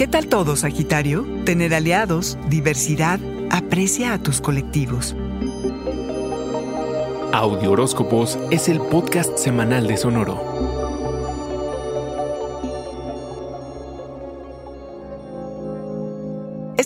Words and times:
¿Qué 0.00 0.08
tal 0.08 0.28
todo, 0.28 0.56
Sagitario? 0.56 1.26
Tener 1.44 1.74
aliados, 1.74 2.38
diversidad, 2.48 3.20
aprecia 3.50 4.14
a 4.14 4.18
tus 4.18 4.40
colectivos. 4.40 5.14
Audio 7.34 7.72
Horóscopos 7.72 8.38
es 8.50 8.70
el 8.70 8.80
podcast 8.80 9.36
semanal 9.36 9.86
de 9.86 9.98
Sonoro. 9.98 10.79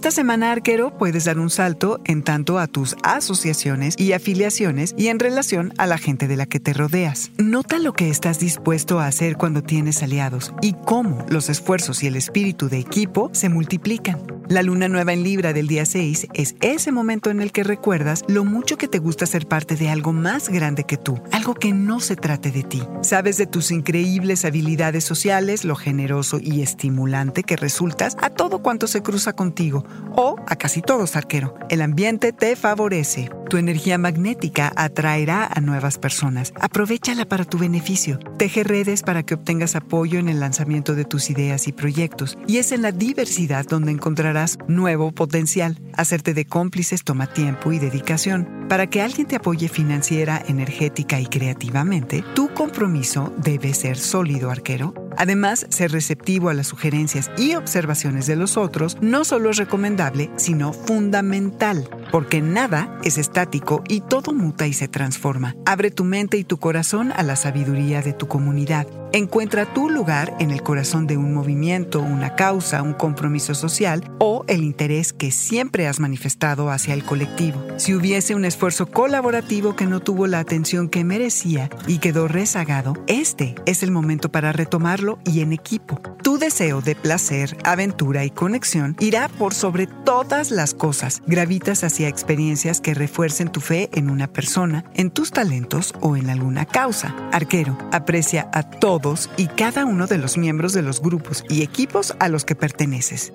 Esta 0.04 0.16
semana, 0.16 0.52
arquero, 0.52 0.98
puedes 0.98 1.24
dar 1.24 1.38
un 1.38 1.48
salto 1.48 1.98
en 2.04 2.22
tanto 2.22 2.58
a 2.58 2.66
tus 2.66 2.94
asociaciones 3.02 3.98
y 3.98 4.12
afiliaciones 4.12 4.94
y 4.98 5.08
en 5.08 5.18
relación 5.18 5.72
a 5.78 5.86
la 5.86 5.96
gente 5.96 6.28
de 6.28 6.36
la 6.36 6.44
que 6.44 6.60
te 6.60 6.74
rodeas. 6.74 7.30
Nota 7.38 7.78
lo 7.78 7.94
que 7.94 8.10
estás 8.10 8.38
dispuesto 8.38 9.00
a 9.00 9.06
hacer 9.06 9.38
cuando 9.38 9.62
tienes 9.62 10.02
aliados 10.02 10.52
y 10.60 10.74
cómo 10.84 11.24
los 11.30 11.48
esfuerzos 11.48 12.02
y 12.02 12.08
el 12.08 12.16
espíritu 12.16 12.68
de 12.68 12.80
equipo 12.80 13.30
se 13.32 13.48
multiplican. 13.48 14.33
La 14.48 14.62
luna 14.62 14.88
nueva 14.88 15.14
en 15.14 15.22
Libra 15.22 15.54
del 15.54 15.68
día 15.68 15.86
6 15.86 16.28
es 16.34 16.54
ese 16.60 16.92
momento 16.92 17.30
en 17.30 17.40
el 17.40 17.50
que 17.50 17.64
recuerdas 17.64 18.24
lo 18.28 18.44
mucho 18.44 18.76
que 18.76 18.88
te 18.88 18.98
gusta 18.98 19.24
ser 19.24 19.46
parte 19.46 19.74
de 19.74 19.88
algo 19.88 20.12
más 20.12 20.50
grande 20.50 20.84
que 20.84 20.98
tú, 20.98 21.18
algo 21.32 21.54
que 21.54 21.72
no 21.72 21.98
se 21.98 22.14
trate 22.14 22.50
de 22.50 22.62
ti. 22.62 22.82
Sabes 23.00 23.38
de 23.38 23.46
tus 23.46 23.70
increíbles 23.70 24.44
habilidades 24.44 25.04
sociales, 25.04 25.64
lo 25.64 25.76
generoso 25.76 26.38
y 26.42 26.60
estimulante 26.60 27.42
que 27.42 27.56
resultas 27.56 28.18
a 28.20 28.28
todo 28.28 28.62
cuanto 28.62 28.86
se 28.86 29.02
cruza 29.02 29.32
contigo 29.32 29.86
o 30.14 30.36
a 30.46 30.56
casi 30.56 30.82
todos, 30.82 31.16
arquero. 31.16 31.54
El 31.70 31.80
ambiente 31.80 32.32
te 32.32 32.54
favorece. 32.54 33.30
Tu 33.54 33.58
energía 33.58 33.98
magnética 33.98 34.72
atraerá 34.74 35.46
a 35.46 35.60
nuevas 35.60 35.96
personas. 35.96 36.52
Aprovechala 36.60 37.24
para 37.24 37.44
tu 37.44 37.56
beneficio. 37.56 38.18
Teje 38.36 38.64
redes 38.64 39.04
para 39.04 39.22
que 39.22 39.34
obtengas 39.34 39.76
apoyo 39.76 40.18
en 40.18 40.28
el 40.28 40.40
lanzamiento 40.40 40.96
de 40.96 41.04
tus 41.04 41.30
ideas 41.30 41.68
y 41.68 41.72
proyectos. 41.72 42.36
Y 42.48 42.56
es 42.56 42.72
en 42.72 42.82
la 42.82 42.90
diversidad 42.90 43.64
donde 43.64 43.92
encontrarás 43.92 44.58
nuevo 44.66 45.12
potencial. 45.12 45.80
Hacerte 45.92 46.34
de 46.34 46.46
cómplices 46.46 47.04
toma 47.04 47.28
tiempo 47.28 47.70
y 47.70 47.78
dedicación. 47.78 48.63
Para 48.68 48.88
que 48.88 49.02
alguien 49.02 49.26
te 49.26 49.36
apoye 49.36 49.68
financiera, 49.68 50.42
energética 50.48 51.20
y 51.20 51.26
creativamente, 51.26 52.24
tu 52.34 52.52
compromiso 52.54 53.32
debe 53.36 53.74
ser 53.74 53.98
sólido, 53.98 54.50
arquero. 54.50 54.94
Además, 55.16 55.66
ser 55.68 55.92
receptivo 55.92 56.48
a 56.48 56.54
las 56.54 56.66
sugerencias 56.66 57.30
y 57.36 57.54
observaciones 57.54 58.26
de 58.26 58.36
los 58.36 58.56
otros 58.56 58.96
no 59.00 59.24
solo 59.24 59.50
es 59.50 59.58
recomendable, 59.58 60.30
sino 60.36 60.72
fundamental, 60.72 61.88
porque 62.10 62.40
nada 62.40 62.98
es 63.04 63.18
estático 63.18 63.84
y 63.86 64.00
todo 64.00 64.32
muta 64.32 64.66
y 64.66 64.72
se 64.72 64.88
transforma. 64.88 65.54
Abre 65.66 65.90
tu 65.90 66.04
mente 66.04 66.36
y 66.36 66.44
tu 66.44 66.56
corazón 66.56 67.12
a 67.14 67.22
la 67.22 67.36
sabiduría 67.36 68.02
de 68.02 68.12
tu 68.12 68.26
comunidad. 68.26 68.88
Encuentra 69.12 69.72
tu 69.72 69.90
lugar 69.90 70.34
en 70.40 70.50
el 70.50 70.62
corazón 70.62 71.06
de 71.06 71.16
un 71.16 71.32
movimiento, 71.32 72.00
una 72.00 72.34
causa, 72.34 72.82
un 72.82 72.94
compromiso 72.94 73.54
social 73.54 74.10
o 74.18 74.44
el 74.48 74.64
interés 74.64 75.12
que 75.12 75.30
siempre 75.30 75.86
has 75.86 76.00
manifestado 76.00 76.68
hacia 76.68 76.94
el 76.94 77.04
colectivo. 77.04 77.64
Si 77.76 77.94
hubiese 77.94 78.34
un 78.34 78.44
colaborativo 78.92 79.76
que 79.76 79.84
no 79.84 80.00
tuvo 80.00 80.26
la 80.26 80.38
atención 80.38 80.88
que 80.88 81.04
merecía 81.04 81.68
y 81.86 81.98
quedó 81.98 82.28
rezagado, 82.28 82.94
este 83.06 83.54
es 83.66 83.82
el 83.82 83.90
momento 83.90 84.30
para 84.30 84.52
retomarlo 84.52 85.18
y 85.26 85.40
en 85.40 85.52
equipo. 85.52 86.00
Tu 86.22 86.38
deseo 86.38 86.80
de 86.80 86.94
placer, 86.94 87.58
aventura 87.64 88.24
y 88.24 88.30
conexión 88.30 88.96
irá 89.00 89.28
por 89.28 89.52
sobre 89.52 89.86
todas 89.86 90.50
las 90.50 90.72
cosas. 90.72 91.22
Gravitas 91.26 91.84
hacia 91.84 92.08
experiencias 92.08 92.80
que 92.80 92.94
refuercen 92.94 93.52
tu 93.52 93.60
fe 93.60 93.90
en 93.92 94.08
una 94.08 94.28
persona, 94.28 94.86
en 94.94 95.10
tus 95.10 95.30
talentos 95.30 95.92
o 96.00 96.16
en 96.16 96.30
alguna 96.30 96.64
causa. 96.64 97.14
Arquero, 97.32 97.76
aprecia 97.92 98.48
a 98.54 98.62
todos 98.62 99.28
y 99.36 99.48
cada 99.48 99.84
uno 99.84 100.06
de 100.06 100.16
los 100.16 100.38
miembros 100.38 100.72
de 100.72 100.80
los 100.80 101.02
grupos 101.02 101.44
y 101.50 101.62
equipos 101.62 102.14
a 102.18 102.30
los 102.30 102.46
que 102.46 102.54
perteneces. 102.54 103.34